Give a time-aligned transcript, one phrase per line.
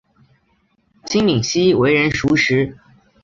[1.05, 2.75] 金珉锡为人熟识。